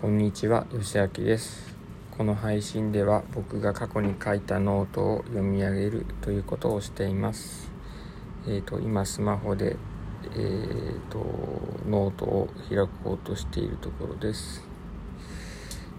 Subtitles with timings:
[0.00, 1.74] こんにちは、よしあきです。
[2.16, 7.68] この配信では僕が過去に書いたノートを読み上げるということをしています。
[8.46, 9.74] えっ、ー、と、今スマホで、
[10.22, 11.18] えっ、ー、と、
[11.88, 14.64] ノートを開こうとしているところです。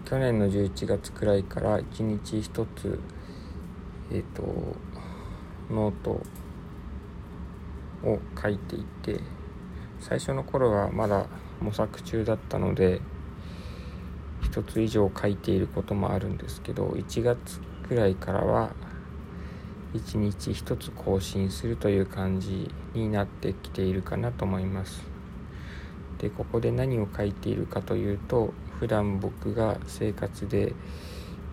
[0.06, 2.98] 去年の11月くらいから1日1つ、
[4.10, 4.42] えっ、ー、と、
[5.70, 6.22] ノート
[8.02, 9.20] を書いていて、
[9.98, 11.26] 最初の頃はまだ
[11.60, 13.02] 模索中だったので
[14.50, 18.70] 1つ以上書いていることもあるんですけど1月くらいからは
[19.94, 25.02] 1日1つ更新するという感じになってきているかなと思います。
[26.18, 30.74] でここで何を書いているかというと普段僕が生活で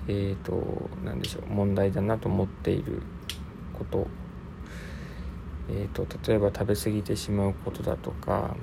[0.08, 3.02] えっ、ー、と何でしょう問題だなと思っている
[3.74, 4.08] こと。
[5.70, 8.56] えーと、例えば食べ過ぎてしまうことだとか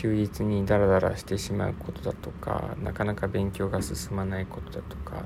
[0.00, 5.24] 休日にダラダラしてしまうことだとかなかなか勉強が進まないことだとか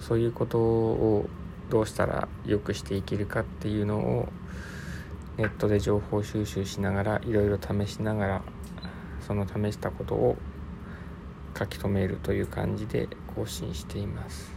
[0.00, 1.28] そういうことを
[1.70, 4.28] どうしたら良くしていけるかっていうのを
[5.36, 8.42] ネットで情報収集しながらいろいろ試しながら
[9.20, 10.36] その試したことを
[11.56, 14.50] 書き留めるという感じで更新しています。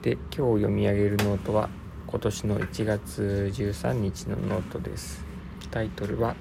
[0.00, 1.68] で今日読み上げるノートは
[2.06, 5.26] 今年の1月13日のノートです。
[5.76, 6.36] タイトルは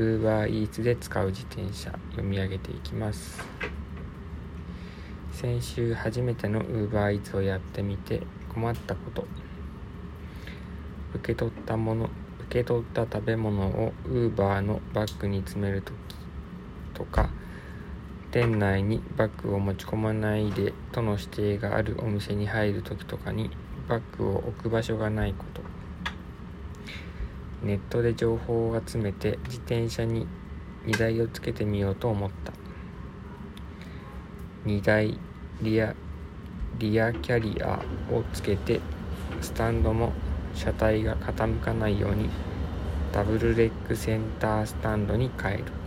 [0.00, 3.44] UberEats で使う自転車読み上げていきます。
[5.32, 9.26] 先週初めての UberEats をやってみて困ったこと。
[11.14, 12.04] 受け取ったもの
[12.46, 15.96] 受け取った食べ物を Uber のバッグに詰めるとき
[16.94, 17.30] とか
[18.30, 23.50] 店内にバッグを持ち込まないでとの指定があるお店に入る時とかに
[23.88, 25.79] バッグを置く場所がないこと。
[27.62, 30.26] ネットで情報を集めて自転車に
[30.84, 32.52] 荷台をつけてみようと思った。
[34.64, 35.18] 荷台
[35.62, 35.94] リア
[36.78, 37.80] リアキャリア
[38.10, 38.80] をつけて
[39.40, 40.12] スタンドも
[40.54, 42.30] 車体が傾かないように
[43.12, 45.79] ダブルレッグセンタースタンドに変える。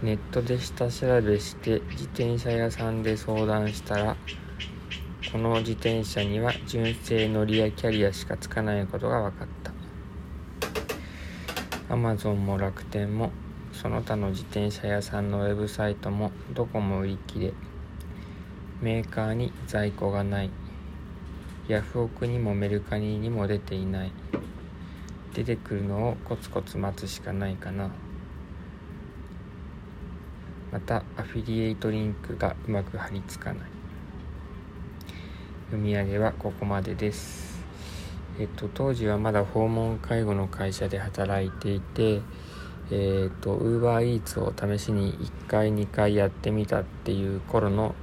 [0.00, 4.16] ネットで下調べして自転車屋さんで相談したら
[5.32, 9.72] この自転車には純正のリアキャリアしかつかないことが分かった。
[11.92, 13.32] Amazon も楽天も
[13.72, 17.52] その他の自転車屋さんのウェブサイトもどこも売り切れ。
[18.80, 20.50] メーカーに在庫がない。
[21.66, 24.12] ヤフオクにもメルカリにも出ていない。
[25.34, 27.90] 出てくるのをコツコツ待つしかないかな。
[30.70, 33.68] またアフィリエイトリンクがうまく貼り付かない。
[35.66, 37.64] 読み上げはここまでです。
[38.38, 42.20] えっと当時はまだ訪問介護の会社で働いていて
[42.90, 47.94] えっとウーバーイーツを試しに1回2回やってみたっていう頃の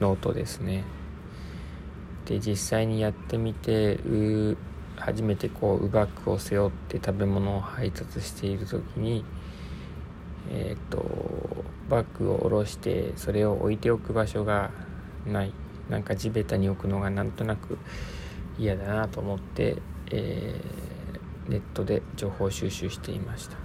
[0.00, 0.84] ノートですね。
[2.24, 3.98] で実際にやってみて
[4.96, 9.24] 初めてこうウバッグを背負って食べ物を配達している時に
[10.50, 14.70] えっ、ー、とバッグを下ろしてそれを置いておく場所が
[15.26, 15.52] ない。
[15.88, 17.78] なんか地べたに置くのがなんとなく
[18.58, 19.76] 嫌だなと思って、
[20.10, 23.56] えー、ネットで情報収集していました。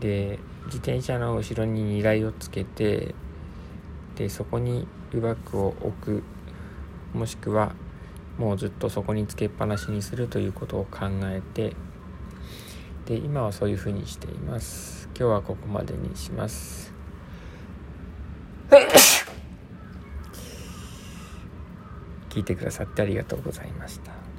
[0.00, 3.14] で自転車の後ろに荷台をつけて
[4.16, 6.22] でそこにバッグを置く
[7.12, 7.74] もしくは
[8.38, 11.74] もうずっとそこにつけっぱなしにするということを考えて
[13.06, 15.08] で今はそういうふうにしています。
[15.16, 16.92] 今日はここまでにします。
[22.30, 24.33] 聞いてくださってありがとうございました。